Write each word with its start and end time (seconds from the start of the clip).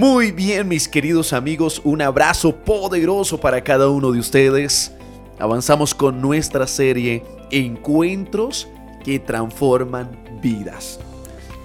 Muy 0.00 0.32
bien, 0.32 0.66
mis 0.66 0.88
queridos 0.88 1.34
amigos, 1.34 1.82
un 1.84 2.00
abrazo 2.00 2.56
poderoso 2.56 3.38
para 3.38 3.62
cada 3.62 3.90
uno 3.90 4.12
de 4.12 4.18
ustedes. 4.18 4.92
Avanzamos 5.38 5.94
con 5.94 6.22
nuestra 6.22 6.66
serie 6.66 7.22
Encuentros 7.50 8.66
que 9.04 9.18
transforman 9.18 10.10
vidas. 10.40 11.00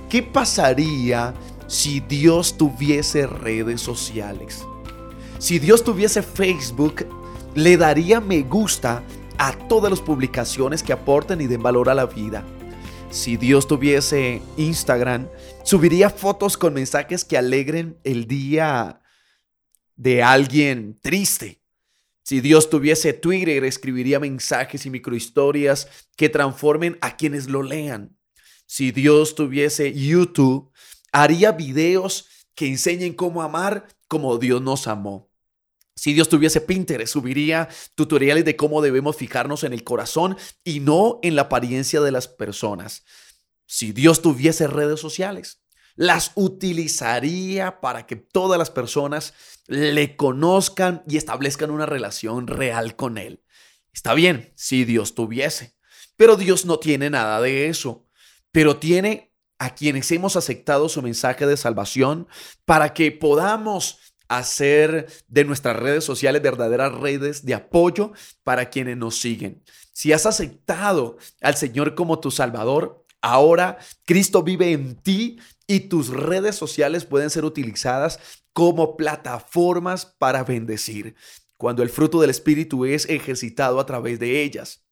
¿Qué 0.09 0.21
pasaría 0.21 1.33
si 1.67 2.01
Dios 2.01 2.57
tuviese 2.57 3.25
redes 3.25 3.79
sociales? 3.79 4.65
Si 5.39 5.57
Dios 5.57 5.81
tuviese 5.85 6.21
Facebook, 6.21 7.07
le 7.53 7.77
daría 7.77 8.19
me 8.19 8.41
gusta 8.41 9.01
a 9.37 9.53
todas 9.69 9.89
las 9.89 10.01
publicaciones 10.01 10.83
que 10.83 10.91
aporten 10.91 11.39
y 11.39 11.47
den 11.47 11.63
valor 11.63 11.89
a 11.89 11.93
la 11.93 12.05
vida. 12.05 12.43
Si 13.15 13.37
Dios 13.37 13.65
tuviese 13.65 14.41
Instagram, 14.57 15.29
subiría 15.63 16.09
fotos 16.09 16.57
con 16.57 16.73
mensajes 16.73 17.23
que 17.23 17.37
alegren 17.37 17.97
el 18.03 18.27
día 18.27 19.01
de 19.95 20.21
alguien 20.21 20.99
triste. 21.01 21.61
Si 22.23 22.41
Dios 22.41 22.69
tuviese 22.69 23.13
Twitter, 23.13 23.63
escribiría 23.63 24.19
mensajes 24.19 24.85
y 24.85 24.89
microhistorias 24.89 25.87
que 26.17 26.27
transformen 26.27 26.97
a 26.99 27.15
quienes 27.15 27.47
lo 27.47 27.63
lean. 27.63 28.17
Si 28.65 28.91
Dios 28.91 29.33
tuviese 29.33 29.93
YouTube, 29.93 30.73
haría 31.13 31.53
videos 31.53 32.27
que 32.53 32.67
enseñen 32.67 33.13
cómo 33.13 33.41
amar 33.41 33.87
como 34.09 34.37
Dios 34.37 34.61
nos 34.61 34.87
amó. 34.87 35.31
Si 35.95 36.13
Dios 36.13 36.27
tuviese 36.27 36.61
Pinterest, 36.61 37.13
subiría 37.13 37.69
tutoriales 37.95 38.43
de 38.43 38.55
cómo 38.55 38.81
debemos 38.81 39.15
fijarnos 39.15 39.63
en 39.63 39.71
el 39.73 39.83
corazón 39.83 40.37
y 40.63 40.81
no 40.81 41.19
en 41.23 41.35
la 41.35 41.43
apariencia 41.43 42.01
de 42.01 42.11
las 42.11 42.27
personas. 42.27 43.05
Si 43.65 43.93
Dios 43.93 44.21
tuviese 44.21 44.67
redes 44.67 44.99
sociales, 44.99 45.61
las 45.95 46.33
utilizaría 46.35 47.79
para 47.79 48.05
que 48.05 48.17
todas 48.17 48.59
las 48.59 48.69
personas 48.69 49.33
le 49.67 50.17
conozcan 50.17 51.03
y 51.07 51.15
establezcan 51.15 51.71
una 51.71 51.85
relación 51.85 52.47
real 52.47 52.95
con 52.95 53.17
Él. 53.17 53.43
Está 53.93 54.13
bien, 54.13 54.51
si 54.55 54.83
Dios 54.83 55.15
tuviese, 55.15 55.75
pero 56.17 56.35
Dios 56.35 56.65
no 56.65 56.79
tiene 56.79 57.09
nada 57.09 57.39
de 57.39 57.69
eso, 57.69 58.05
pero 58.51 58.77
tiene 58.77 59.33
a 59.57 59.73
quienes 59.73 60.11
hemos 60.11 60.35
aceptado 60.35 60.89
su 60.89 61.01
mensaje 61.01 61.47
de 61.47 61.55
salvación 61.55 62.27
para 62.65 62.93
que 62.93 63.11
podamos 63.13 63.99
hacer 64.27 65.07
de 65.27 65.45
nuestras 65.45 65.75
redes 65.75 66.03
sociales 66.03 66.41
verdaderas 66.41 66.93
redes 66.93 67.45
de 67.45 67.53
apoyo 67.53 68.13
para 68.43 68.69
quienes 68.69 68.97
nos 68.97 69.19
siguen. 69.19 69.63
Si 69.91 70.11
has 70.13 70.25
aceptado 70.25 71.17
al 71.41 71.55
Señor 71.55 71.95
como 71.95 72.19
tu 72.19 72.31
Salvador, 72.31 73.05
ahora 73.21 73.77
Cristo 74.05 74.43
vive 74.43 74.71
en 74.71 74.95
ti 74.95 75.39
y 75.67 75.81
tus 75.81 76.09
redes 76.09 76.55
sociales 76.55 77.05
pueden 77.05 77.29
ser 77.29 77.45
utilizadas 77.45 78.19
como 78.53 78.97
plataformas 78.97 80.05
para 80.05 80.43
bendecir, 80.43 81.15
cuando 81.57 81.83
el 81.83 81.89
fruto 81.89 82.21
del 82.21 82.29
Espíritu 82.29 82.85
es 82.85 83.07
ejercitado 83.09 83.79
a 83.79 83.85
través 83.85 84.19
de 84.19 84.43
ellas. 84.43 84.85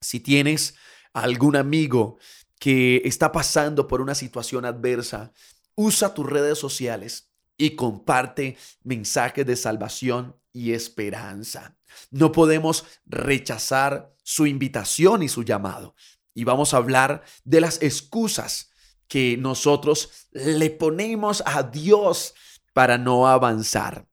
Si 0.00 0.20
tienes 0.20 0.74
algún 1.12 1.56
amigo 1.56 2.18
que 2.58 3.02
está 3.04 3.32
pasando 3.32 3.88
por 3.88 4.00
una 4.00 4.14
situación 4.14 4.64
adversa, 4.64 5.32
usa 5.74 6.14
tus 6.14 6.26
redes 6.26 6.58
sociales 6.58 7.31
y 7.62 7.76
comparte 7.76 8.56
mensajes 8.82 9.46
de 9.46 9.54
salvación 9.54 10.34
y 10.52 10.72
esperanza. 10.72 11.76
No 12.10 12.32
podemos 12.32 12.84
rechazar 13.06 14.12
su 14.24 14.46
invitación 14.46 15.22
y 15.22 15.28
su 15.28 15.44
llamado. 15.44 15.94
Y 16.34 16.42
vamos 16.42 16.74
a 16.74 16.78
hablar 16.78 17.22
de 17.44 17.60
las 17.60 17.80
excusas 17.80 18.72
que 19.06 19.36
nosotros 19.36 20.26
le 20.32 20.70
ponemos 20.70 21.40
a 21.46 21.62
Dios 21.62 22.34
para 22.72 22.98
no 22.98 23.28
avanzar. 23.28 24.08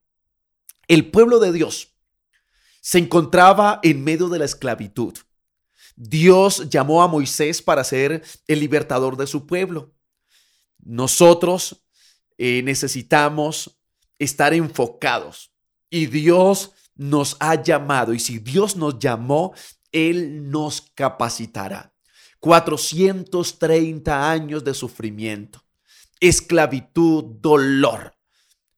El 0.86 1.10
pueblo 1.10 1.40
de 1.40 1.50
Dios 1.50 1.96
se 2.80 2.98
encontraba 2.98 3.80
en 3.82 4.04
medio 4.04 4.28
de 4.28 4.38
la 4.38 4.44
esclavitud. 4.44 5.14
Dios 5.96 6.68
llamó 6.70 7.02
a 7.02 7.08
Moisés 7.08 7.62
para 7.62 7.82
ser 7.82 8.22
el 8.46 8.60
libertador 8.60 9.16
de 9.16 9.26
su 9.26 9.44
pueblo. 9.48 9.92
Nosotros 10.78 11.82
eh, 12.42 12.62
necesitamos 12.62 13.78
estar 14.18 14.54
enfocados. 14.54 15.52
Y 15.90 16.06
Dios 16.06 16.72
nos 16.94 17.36
ha 17.38 17.62
llamado. 17.62 18.14
Y 18.14 18.18
si 18.18 18.38
Dios 18.38 18.76
nos 18.76 18.98
llamó, 18.98 19.52
Él 19.92 20.50
nos 20.50 20.80
capacitará. 20.94 21.92
430 22.38 24.30
años 24.30 24.64
de 24.64 24.72
sufrimiento, 24.72 25.62
esclavitud, 26.18 27.24
dolor. 27.24 28.16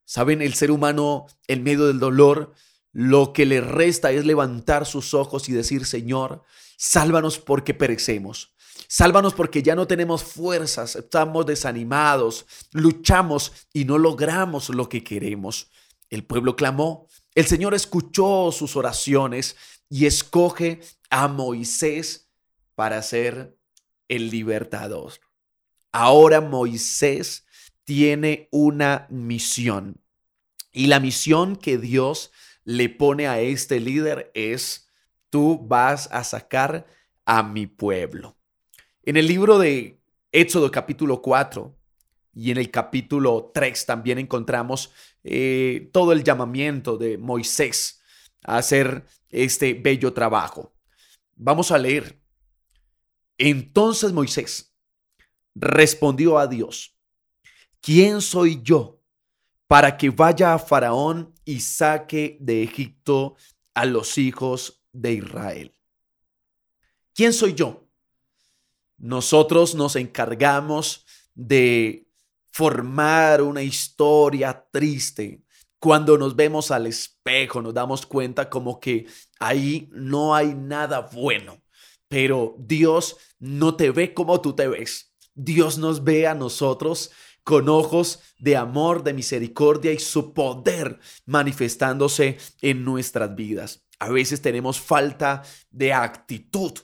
Saben, 0.04 0.42
el 0.42 0.54
ser 0.54 0.72
humano 0.72 1.26
en 1.46 1.62
medio 1.62 1.86
del 1.86 2.00
dolor, 2.00 2.54
lo 2.90 3.32
que 3.32 3.46
le 3.46 3.60
resta 3.60 4.10
es 4.10 4.26
levantar 4.26 4.86
sus 4.86 5.14
ojos 5.14 5.48
y 5.48 5.52
decir, 5.52 5.86
Señor, 5.86 6.42
sálvanos 6.76 7.38
porque 7.38 7.74
perecemos. 7.74 8.51
Sálvanos 8.92 9.32
porque 9.32 9.62
ya 9.62 9.74
no 9.74 9.86
tenemos 9.86 10.22
fuerzas, 10.22 10.96
estamos 10.96 11.46
desanimados, 11.46 12.44
luchamos 12.72 13.50
y 13.72 13.86
no 13.86 13.96
logramos 13.96 14.68
lo 14.68 14.90
que 14.90 15.02
queremos. 15.02 15.70
El 16.10 16.24
pueblo 16.24 16.56
clamó, 16.56 17.08
el 17.34 17.46
Señor 17.46 17.72
escuchó 17.72 18.52
sus 18.52 18.76
oraciones 18.76 19.56
y 19.88 20.04
escoge 20.04 20.80
a 21.08 21.26
Moisés 21.26 22.28
para 22.74 23.00
ser 23.00 23.56
el 24.08 24.28
libertador. 24.28 25.14
Ahora 25.90 26.42
Moisés 26.42 27.46
tiene 27.84 28.50
una 28.50 29.06
misión 29.08 30.02
y 30.70 30.88
la 30.88 31.00
misión 31.00 31.56
que 31.56 31.78
Dios 31.78 32.30
le 32.64 32.90
pone 32.90 33.26
a 33.26 33.40
este 33.40 33.80
líder 33.80 34.30
es, 34.34 34.86
tú 35.30 35.58
vas 35.66 36.10
a 36.12 36.24
sacar 36.24 36.86
a 37.24 37.42
mi 37.42 37.66
pueblo. 37.66 38.36
En 39.04 39.16
el 39.16 39.26
libro 39.26 39.58
de 39.58 40.00
Éxodo 40.30 40.70
capítulo 40.70 41.22
4 41.22 41.76
y 42.34 42.52
en 42.52 42.58
el 42.58 42.70
capítulo 42.70 43.50
3 43.52 43.84
también 43.84 44.18
encontramos 44.20 44.92
eh, 45.24 45.90
todo 45.92 46.12
el 46.12 46.22
llamamiento 46.22 46.96
de 46.96 47.18
Moisés 47.18 48.00
a 48.44 48.58
hacer 48.58 49.04
este 49.28 49.74
bello 49.74 50.12
trabajo. 50.12 50.72
Vamos 51.34 51.72
a 51.72 51.78
leer. 51.78 52.22
Entonces 53.38 54.12
Moisés 54.12 54.72
respondió 55.56 56.38
a 56.38 56.46
Dios, 56.46 56.96
¿quién 57.80 58.20
soy 58.20 58.62
yo 58.62 59.00
para 59.66 59.96
que 59.96 60.10
vaya 60.10 60.54
a 60.54 60.60
Faraón 60.60 61.34
y 61.44 61.58
saque 61.58 62.36
de 62.40 62.62
Egipto 62.62 63.34
a 63.74 63.84
los 63.84 64.16
hijos 64.16 64.84
de 64.92 65.14
Israel? 65.14 65.74
¿Quién 67.14 67.32
soy 67.32 67.54
yo? 67.54 67.81
Nosotros 69.02 69.74
nos 69.74 69.96
encargamos 69.96 71.04
de 71.34 72.06
formar 72.52 73.42
una 73.42 73.60
historia 73.60 74.64
triste. 74.70 75.42
Cuando 75.80 76.16
nos 76.16 76.36
vemos 76.36 76.70
al 76.70 76.86
espejo 76.86 77.60
nos 77.60 77.74
damos 77.74 78.06
cuenta 78.06 78.48
como 78.48 78.78
que 78.78 79.06
ahí 79.40 79.88
no 79.90 80.36
hay 80.36 80.54
nada 80.54 81.00
bueno. 81.00 81.60
Pero 82.06 82.54
Dios 82.60 83.16
no 83.40 83.74
te 83.74 83.90
ve 83.90 84.14
como 84.14 84.40
tú 84.40 84.54
te 84.54 84.68
ves. 84.68 85.12
Dios 85.34 85.78
nos 85.78 86.04
ve 86.04 86.28
a 86.28 86.36
nosotros 86.36 87.10
con 87.42 87.68
ojos 87.68 88.20
de 88.38 88.56
amor, 88.56 89.02
de 89.02 89.14
misericordia 89.14 89.90
y 89.92 89.98
su 89.98 90.32
poder 90.32 91.00
manifestándose 91.26 92.38
en 92.60 92.84
nuestras 92.84 93.34
vidas. 93.34 93.84
A 93.98 94.10
veces 94.10 94.40
tenemos 94.40 94.80
falta 94.80 95.42
de 95.72 95.92
actitud 95.92 96.74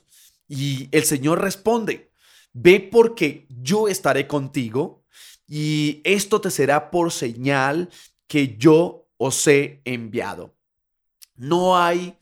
y 0.49 0.89
el 0.91 1.05
Señor 1.05 1.41
responde, 1.41 2.09
Ve 2.53 2.81
porque 2.81 3.47
yo 3.49 3.89
estaré 3.89 4.27
contigo 4.27 5.05
y 5.47 6.01
esto 6.05 6.41
te 6.41 6.51
será 6.51 6.91
por 6.91 7.13
señal 7.13 7.89
que 8.27 8.57
yo 8.57 9.09
os 9.17 9.47
he 9.47 9.81
enviado. 9.85 10.57
No 11.37 11.79
hay 11.79 12.19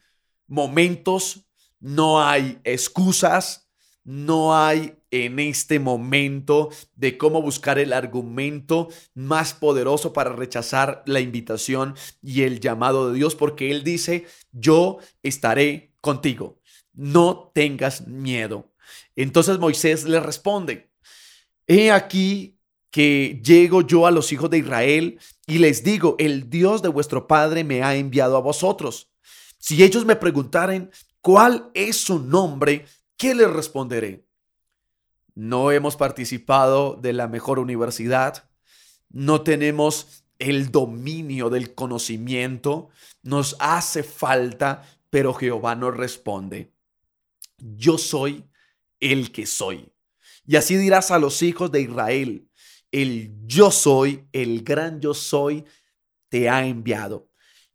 momentos, 0.46 1.46
no 1.80 2.22
hay 2.22 2.58
excusas, 2.64 3.70
no 4.04 4.56
hay 4.56 4.98
en 5.10 5.38
este 5.38 5.78
momento 5.80 6.68
de 6.94 7.16
cómo 7.16 7.40
buscar 7.40 7.78
el 7.78 7.92
argumento 7.92 8.88
más 9.14 9.54
poderoso 9.54 10.12
para 10.12 10.32
rechazar 10.32 11.02
la 11.06 11.20
invitación 11.20 11.94
y 12.22 12.42
el 12.42 12.60
llamado 12.60 13.10
de 13.10 13.16
Dios, 13.16 13.34
porque 13.34 13.70
Él 13.70 13.82
dice, 13.82 14.26
yo 14.52 14.98
estaré 15.22 15.94
contigo, 16.00 16.60
no 16.96 17.52
tengas 17.54 18.06
miedo. 18.06 18.72
Entonces 19.14 19.58
Moisés 19.58 20.04
le 20.04 20.18
responde, 20.20 20.90
he 21.66 21.92
aquí 21.92 22.58
que 22.90 23.40
llego 23.44 23.82
yo 23.82 24.06
a 24.06 24.10
los 24.10 24.32
hijos 24.32 24.48
de 24.50 24.58
Israel 24.58 25.20
y 25.46 25.58
les 25.58 25.84
digo, 25.84 26.16
el 26.18 26.48
Dios 26.48 26.82
de 26.82 26.88
vuestro 26.88 27.26
Padre 27.26 27.62
me 27.62 27.82
ha 27.82 27.94
enviado 27.94 28.36
a 28.36 28.40
vosotros. 28.40 29.10
Si 29.58 29.82
ellos 29.82 30.04
me 30.04 30.16
preguntaren 30.16 30.90
cuál 31.20 31.70
es 31.74 31.96
su 31.98 32.18
nombre, 32.18 32.86
¿qué 33.16 33.34
les 33.34 33.50
responderé? 33.50 34.26
No 35.34 35.70
hemos 35.70 35.96
participado 35.96 36.94
de 36.94 37.12
la 37.12 37.28
mejor 37.28 37.58
universidad, 37.58 38.48
no 39.10 39.42
tenemos 39.42 40.24
el 40.38 40.70
dominio 40.70 41.50
del 41.50 41.74
conocimiento, 41.74 42.88
nos 43.22 43.56
hace 43.58 44.02
falta, 44.02 44.82
pero 45.10 45.34
Jehová 45.34 45.74
nos 45.74 45.96
responde, 45.96 46.72
yo 47.58 47.98
soy 47.98 48.44
el 49.00 49.32
que 49.32 49.46
soy. 49.46 49.92
Y 50.46 50.56
así 50.56 50.76
dirás 50.76 51.10
a 51.10 51.18
los 51.18 51.42
hijos 51.42 51.72
de 51.72 51.82
Israel, 51.82 52.48
el 52.92 53.32
yo 53.46 53.70
soy, 53.70 54.26
el 54.32 54.62
gran 54.62 55.00
yo 55.00 55.12
soy, 55.14 55.64
te 56.28 56.48
ha 56.48 56.66
enviado. 56.66 57.28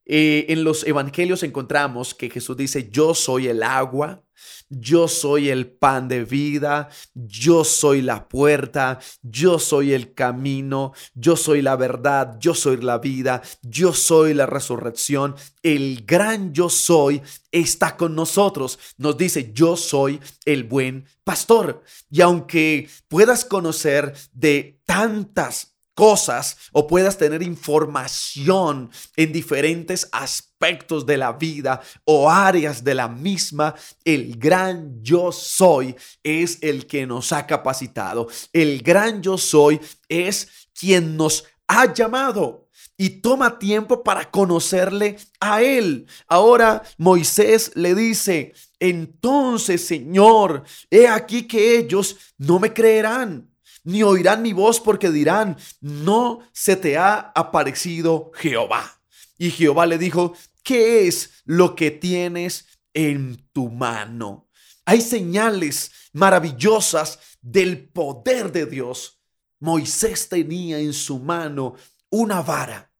Eh, 0.05 0.45
en 0.49 0.63
los 0.63 0.85
evangelios 0.85 1.43
encontramos 1.43 2.13
que 2.13 2.29
Jesús 2.29 2.57
dice, 2.57 2.89
yo 2.89 3.13
soy 3.13 3.47
el 3.47 3.63
agua, 3.63 4.23
yo 4.69 5.07
soy 5.07 5.49
el 5.49 5.69
pan 5.69 6.07
de 6.07 6.23
vida, 6.23 6.89
yo 7.13 7.63
soy 7.63 8.01
la 8.01 8.29
puerta, 8.29 8.99
yo 9.21 9.59
soy 9.59 9.93
el 9.93 10.13
camino, 10.13 10.93
yo 11.13 11.35
soy 11.35 11.61
la 11.61 11.75
verdad, 11.75 12.37
yo 12.39 12.53
soy 12.53 12.77
la 12.77 12.97
vida, 12.97 13.41
yo 13.61 13.93
soy 13.93 14.33
la 14.33 14.45
resurrección. 14.45 15.35
El 15.61 16.05
gran 16.05 16.53
yo 16.53 16.69
soy 16.69 17.21
está 17.51 17.97
con 17.97 18.15
nosotros. 18.15 18.79
Nos 18.97 19.17
dice, 19.17 19.51
yo 19.53 19.75
soy 19.75 20.19
el 20.45 20.63
buen 20.63 21.05
pastor. 21.23 21.83
Y 22.09 22.21
aunque 22.21 22.89
puedas 23.07 23.45
conocer 23.45 24.13
de 24.33 24.81
tantas 24.85 25.75
cosas 25.93 26.57
o 26.71 26.87
puedas 26.87 27.17
tener 27.17 27.41
información 27.43 28.89
en 29.15 29.31
diferentes 29.31 30.07
aspectos 30.11 31.05
de 31.05 31.17
la 31.17 31.33
vida 31.33 31.81
o 32.05 32.29
áreas 32.29 32.83
de 32.83 32.95
la 32.95 33.07
misma, 33.07 33.75
el 34.03 34.37
gran 34.37 35.01
yo 35.03 35.31
soy 35.31 35.95
es 36.23 36.59
el 36.61 36.87
que 36.87 37.05
nos 37.05 37.31
ha 37.31 37.45
capacitado. 37.45 38.27
El 38.53 38.81
gran 38.81 39.21
yo 39.21 39.37
soy 39.37 39.79
es 40.07 40.47
quien 40.73 41.17
nos 41.17 41.45
ha 41.67 41.93
llamado 41.93 42.69
y 42.97 43.21
toma 43.21 43.57
tiempo 43.57 44.03
para 44.03 44.29
conocerle 44.29 45.17
a 45.39 45.61
él. 45.61 46.05
Ahora 46.27 46.83
Moisés 46.97 47.71
le 47.75 47.95
dice, 47.95 48.53
entonces 48.79 49.85
Señor, 49.85 50.63
he 50.89 51.07
aquí 51.07 51.47
que 51.47 51.77
ellos 51.77 52.17
no 52.37 52.59
me 52.59 52.73
creerán 52.73 53.50
ni 53.83 54.03
oirán 54.03 54.41
mi 54.41 54.53
voz 54.53 54.79
porque 54.79 55.09
dirán, 55.11 55.57
no 55.79 56.39
se 56.53 56.75
te 56.75 56.97
ha 56.97 57.31
aparecido 57.35 58.31
Jehová. 58.35 59.01
Y 59.37 59.51
Jehová 59.51 59.85
le 59.85 59.97
dijo, 59.97 60.33
¿qué 60.63 61.07
es 61.07 61.41
lo 61.45 61.75
que 61.75 61.91
tienes 61.91 62.67
en 62.93 63.47
tu 63.51 63.69
mano? 63.69 64.47
Hay 64.85 65.01
señales 65.01 65.91
maravillosas 66.13 67.19
del 67.41 67.89
poder 67.89 68.51
de 68.51 68.65
Dios. 68.65 69.19
Moisés 69.59 70.29
tenía 70.29 70.79
en 70.79 70.93
su 70.93 71.19
mano 71.19 71.75
una 72.09 72.41
vara. 72.41 72.91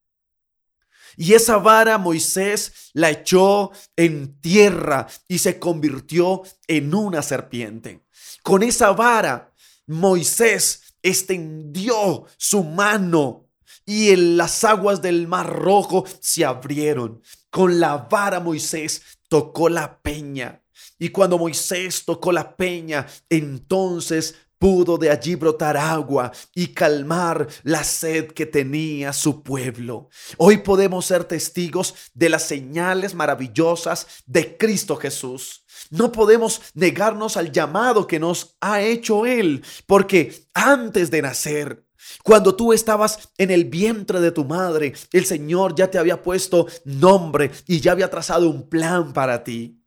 Y 1.17 1.33
esa 1.33 1.57
vara 1.57 1.97
Moisés 1.97 2.91
la 2.93 3.09
echó 3.09 3.71
en 3.95 4.39
tierra 4.39 5.07
y 5.27 5.39
se 5.39 5.59
convirtió 5.59 6.43
en 6.67 6.95
una 6.95 7.21
serpiente. 7.21 8.05
Con 8.43 8.63
esa 8.63 8.91
vara 8.91 9.50
Moisés 9.87 10.95
extendió 11.01 12.25
su 12.37 12.63
mano 12.63 13.47
y 13.85 14.09
en 14.11 14.37
las 14.37 14.63
aguas 14.63 15.01
del 15.01 15.27
mar 15.27 15.47
rojo 15.47 16.05
se 16.19 16.45
abrieron. 16.45 17.21
Con 17.49 17.79
la 17.79 17.97
vara 17.97 18.39
Moisés 18.39 19.01
tocó 19.27 19.69
la 19.69 20.01
peña. 20.01 20.63
Y 20.99 21.09
cuando 21.09 21.37
Moisés 21.37 22.05
tocó 22.05 22.31
la 22.31 22.55
peña, 22.55 23.07
entonces 23.29 24.35
pudo 24.61 24.99
de 24.99 25.09
allí 25.09 25.33
brotar 25.33 25.75
agua 25.75 26.31
y 26.53 26.67
calmar 26.67 27.47
la 27.63 27.83
sed 27.83 28.27
que 28.27 28.45
tenía 28.45 29.11
su 29.11 29.41
pueblo. 29.41 30.09
Hoy 30.37 30.57
podemos 30.57 31.07
ser 31.07 31.23
testigos 31.23 31.95
de 32.13 32.29
las 32.29 32.43
señales 32.43 33.15
maravillosas 33.15 34.05
de 34.27 34.57
Cristo 34.57 34.97
Jesús. 34.97 35.65
No 35.89 36.11
podemos 36.11 36.61
negarnos 36.75 37.37
al 37.37 37.51
llamado 37.51 38.05
que 38.05 38.19
nos 38.19 38.55
ha 38.61 38.81
hecho 38.81 39.25
Él, 39.25 39.63
porque 39.87 40.45
antes 40.53 41.09
de 41.09 41.23
nacer, 41.23 41.83
cuando 42.23 42.55
tú 42.55 42.71
estabas 42.71 43.31
en 43.39 43.49
el 43.49 43.65
vientre 43.65 44.21
de 44.21 44.31
tu 44.31 44.45
madre, 44.45 44.93
el 45.11 45.25
Señor 45.25 45.73
ya 45.73 45.89
te 45.89 45.97
había 45.97 46.21
puesto 46.21 46.67
nombre 46.85 47.49
y 47.65 47.79
ya 47.79 47.93
había 47.93 48.11
trazado 48.11 48.47
un 48.47 48.69
plan 48.69 49.11
para 49.11 49.43
ti. 49.43 49.81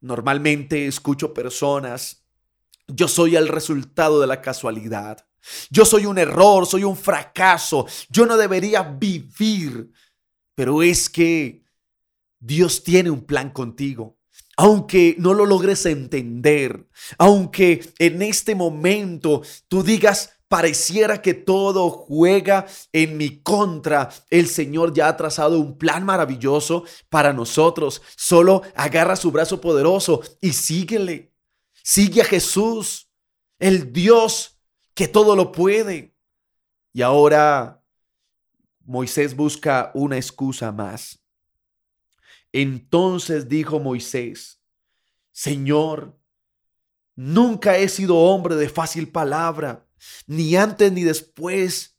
Normalmente 0.00 0.88
escucho 0.88 1.32
personas 1.32 2.23
yo 2.88 3.08
soy 3.08 3.36
el 3.36 3.48
resultado 3.48 4.20
de 4.20 4.26
la 4.26 4.40
casualidad. 4.40 5.26
Yo 5.70 5.84
soy 5.84 6.06
un 6.06 6.18
error, 6.18 6.66
soy 6.66 6.84
un 6.84 6.96
fracaso. 6.96 7.86
Yo 8.08 8.26
no 8.26 8.36
debería 8.36 8.82
vivir. 8.82 9.90
Pero 10.54 10.82
es 10.82 11.10
que 11.10 11.64
Dios 12.38 12.82
tiene 12.84 13.10
un 13.10 13.24
plan 13.24 13.50
contigo. 13.50 14.18
Aunque 14.56 15.16
no 15.18 15.34
lo 15.34 15.46
logres 15.46 15.84
entender, 15.84 16.86
aunque 17.18 17.92
en 17.98 18.22
este 18.22 18.54
momento 18.54 19.42
tú 19.66 19.82
digas, 19.82 20.30
pareciera 20.46 21.20
que 21.20 21.34
todo 21.34 21.90
juega 21.90 22.66
en 22.92 23.16
mi 23.16 23.42
contra, 23.42 24.10
el 24.30 24.46
Señor 24.46 24.94
ya 24.94 25.08
ha 25.08 25.16
trazado 25.16 25.58
un 25.58 25.76
plan 25.76 26.04
maravilloso 26.04 26.84
para 27.08 27.32
nosotros. 27.32 28.00
Solo 28.16 28.62
agarra 28.76 29.16
su 29.16 29.32
brazo 29.32 29.60
poderoso 29.60 30.22
y 30.40 30.52
síguele. 30.52 31.33
Sigue 31.86 32.22
a 32.22 32.24
Jesús, 32.24 33.10
el 33.58 33.92
Dios 33.92 34.58
que 34.94 35.06
todo 35.06 35.36
lo 35.36 35.52
puede. 35.52 36.16
Y 36.94 37.02
ahora 37.02 37.84
Moisés 38.86 39.36
busca 39.36 39.90
una 39.92 40.16
excusa 40.16 40.72
más. 40.72 41.22
Entonces 42.52 43.50
dijo 43.50 43.80
Moisés, 43.80 44.62
Señor, 45.30 46.18
nunca 47.16 47.76
he 47.76 47.90
sido 47.90 48.16
hombre 48.16 48.54
de 48.54 48.70
fácil 48.70 49.12
palabra, 49.12 49.86
ni 50.26 50.56
antes 50.56 50.90
ni 50.90 51.02
después. 51.02 51.98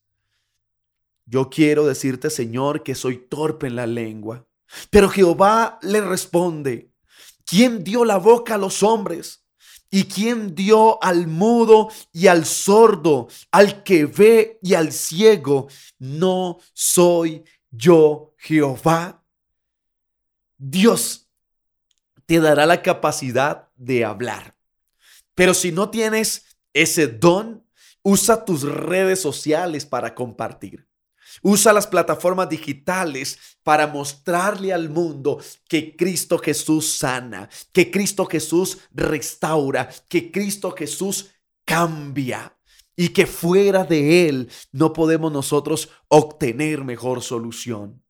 Yo 1.25 1.51
quiero 1.51 1.85
decirte, 1.85 2.31
Señor, 2.31 2.81
que 2.81 2.95
soy 2.95 3.17
torpe 3.17 3.67
en 3.67 3.75
la 3.75 3.85
lengua. 3.85 4.47
Pero 4.89 5.09
Jehová 5.09 5.77
le 5.83 6.01
responde, 6.01 6.91
¿quién 7.45 7.83
dio 7.83 8.03
la 8.03 8.17
boca 8.17 8.55
a 8.55 8.57
los 8.57 8.81
hombres? 8.81 9.44
¿Y 9.89 10.05
quién 10.05 10.55
dio 10.55 11.01
al 11.03 11.27
mudo 11.27 11.89
y 12.11 12.27
al 12.27 12.45
sordo, 12.45 13.27
al 13.51 13.83
que 13.83 14.05
ve 14.05 14.59
y 14.61 14.73
al 14.73 14.91
ciego? 14.91 15.67
¿No 15.99 16.59
soy 16.73 17.43
yo 17.71 18.33
Jehová? 18.37 19.23
Dios 20.57 21.27
te 22.25 22.39
dará 22.39 22.65
la 22.65 22.81
capacidad 22.81 23.69
de 23.75 24.03
hablar. 24.03 24.55
Pero 25.35 25.53
si 25.53 25.71
no 25.71 25.89
tienes 25.89 26.45
ese 26.73 27.07
don, 27.07 27.65
usa 28.01 28.45
tus 28.45 28.63
redes 28.63 29.21
sociales 29.21 29.85
para 29.85 30.15
compartir. 30.15 30.87
Usa 31.41 31.73
las 31.73 31.87
plataformas 31.87 32.49
digitales 32.49 33.37
para 33.63 33.87
mostrarle 33.87 34.73
al 34.73 34.89
mundo 34.89 35.39
que 35.67 35.95
Cristo 35.95 36.37
Jesús 36.37 36.93
sana, 36.93 37.49
que 37.71 37.91
Cristo 37.91 38.25
Jesús 38.25 38.79
restaura, 38.93 39.89
que 40.07 40.31
Cristo 40.31 40.71
Jesús 40.71 41.31
cambia 41.65 42.57
y 42.95 43.09
que 43.09 43.25
fuera 43.25 43.83
de 43.83 44.27
Él 44.27 44.49
no 44.71 44.93
podemos 44.93 45.31
nosotros 45.31 45.89
obtener 46.07 46.83
mejor 46.83 47.21
solución. 47.21 48.01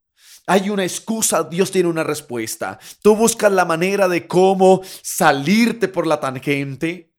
Hay 0.47 0.69
una 0.69 0.83
excusa, 0.83 1.43
Dios 1.43 1.71
tiene 1.71 1.89
una 1.89 2.03
respuesta. 2.03 2.79
Tú 3.01 3.15
buscas 3.15 3.51
la 3.51 3.65
manera 3.65 4.07
de 4.07 4.27
cómo 4.27 4.81
salirte 5.01 5.87
por 5.87 6.05
la 6.05 6.19
tangente, 6.19 7.11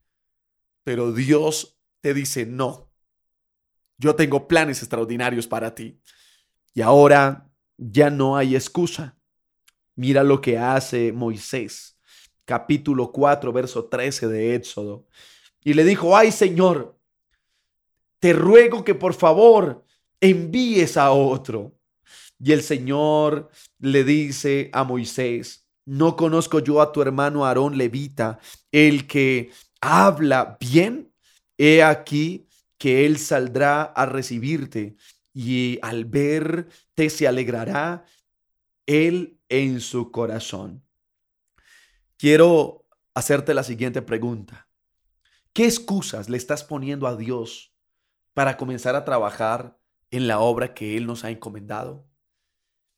pero 0.84 1.12
Dios 1.12 1.76
te 2.00 2.14
dice 2.14 2.46
no. 2.46 2.85
Yo 3.98 4.14
tengo 4.14 4.46
planes 4.46 4.78
extraordinarios 4.80 5.46
para 5.46 5.74
ti. 5.74 5.98
Y 6.74 6.82
ahora 6.82 7.48
ya 7.76 8.10
no 8.10 8.36
hay 8.36 8.54
excusa. 8.54 9.16
Mira 9.94 10.22
lo 10.22 10.40
que 10.40 10.58
hace 10.58 11.12
Moisés, 11.12 11.98
capítulo 12.44 13.10
4, 13.10 13.52
verso 13.52 13.86
13 13.86 14.28
de 14.28 14.54
Éxodo. 14.54 15.06
Y 15.64 15.74
le 15.74 15.84
dijo, 15.84 16.16
ay 16.16 16.30
Señor, 16.30 16.98
te 18.18 18.32
ruego 18.32 18.84
que 18.84 18.94
por 18.94 19.14
favor 19.14 19.84
envíes 20.20 20.96
a 20.96 21.12
otro. 21.12 21.74
Y 22.38 22.52
el 22.52 22.62
Señor 22.62 23.50
le 23.78 24.04
dice 24.04 24.70
a 24.72 24.84
Moisés, 24.84 25.66
no 25.86 26.16
conozco 26.16 26.58
yo 26.58 26.82
a 26.82 26.92
tu 26.92 27.00
hermano 27.00 27.46
Aarón 27.46 27.78
Levita, 27.78 28.38
el 28.70 29.06
que 29.06 29.50
habla 29.80 30.58
bien. 30.60 31.12
He 31.56 31.82
aquí, 31.82 32.46
que 32.78 33.06
Él 33.06 33.18
saldrá 33.18 33.82
a 33.82 34.06
recibirte 34.06 34.96
y 35.32 35.78
al 35.82 36.04
verte 36.04 37.10
se 37.10 37.26
alegrará 37.26 38.04
Él 38.86 39.38
en 39.48 39.80
su 39.80 40.10
corazón. 40.10 40.84
Quiero 42.16 42.86
hacerte 43.14 43.54
la 43.54 43.62
siguiente 43.62 44.02
pregunta. 44.02 44.68
¿Qué 45.52 45.64
excusas 45.64 46.28
le 46.28 46.36
estás 46.36 46.64
poniendo 46.64 47.06
a 47.06 47.16
Dios 47.16 47.74
para 48.34 48.58
comenzar 48.58 48.94
a 48.96 49.04
trabajar 49.04 49.78
en 50.10 50.28
la 50.28 50.40
obra 50.40 50.74
que 50.74 50.96
Él 50.96 51.06
nos 51.06 51.24
ha 51.24 51.30
encomendado. 51.30 52.06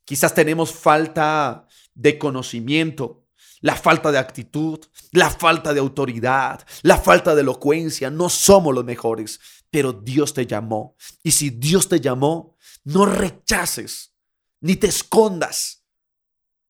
Quizás 0.04 0.34
tenemos 0.34 0.72
falta 0.72 1.66
de 1.94 2.18
conocimiento, 2.18 3.26
la 3.60 3.76
falta 3.76 4.10
de 4.10 4.18
actitud, 4.18 4.80
la 5.12 5.30
falta 5.30 5.74
de 5.74 5.80
autoridad, 5.80 6.66
la 6.82 6.96
falta 6.96 7.34
de 7.34 7.42
elocuencia. 7.42 8.10
No 8.10 8.28
somos 8.28 8.74
los 8.74 8.84
mejores, 8.84 9.40
pero 9.70 9.92
Dios 9.92 10.34
te 10.34 10.46
llamó. 10.46 10.96
Y 11.22 11.32
si 11.32 11.50
Dios 11.50 11.88
te 11.88 12.00
llamó, 12.00 12.56
no 12.84 13.06
rechaces, 13.06 14.14
ni 14.60 14.76
te 14.76 14.86
escondas, 14.86 15.84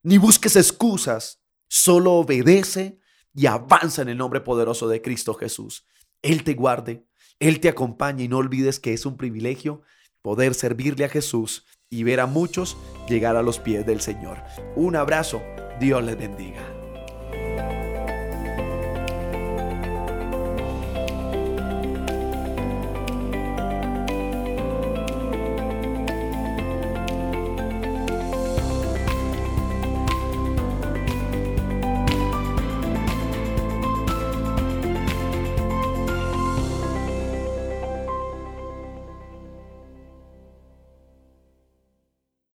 ni 0.02 0.18
busques 0.18 0.56
excusas. 0.56 1.42
Solo 1.68 2.14
obedece 2.14 2.98
y 3.34 3.46
avanza 3.46 4.02
en 4.02 4.08
el 4.08 4.18
nombre 4.18 4.40
poderoso 4.40 4.88
de 4.88 5.02
Cristo 5.02 5.34
Jesús. 5.34 5.86
Él 6.22 6.44
te 6.44 6.54
guarde, 6.54 7.06
Él 7.38 7.60
te 7.60 7.68
acompaña 7.68 8.24
y 8.24 8.28
no 8.28 8.38
olvides 8.38 8.80
que 8.80 8.94
es 8.94 9.06
un 9.06 9.16
privilegio 9.16 9.82
poder 10.22 10.54
servirle 10.54 11.04
a 11.04 11.08
Jesús 11.08 11.64
y 11.90 12.02
ver 12.02 12.20
a 12.20 12.26
muchos 12.26 12.76
llegar 13.08 13.36
a 13.36 13.42
los 13.42 13.58
pies 13.58 13.86
del 13.86 14.00
Señor. 14.00 14.42
Un 14.76 14.96
abrazo, 14.96 15.42
Dios 15.80 16.02
les 16.02 16.18
bendiga. 16.18 16.77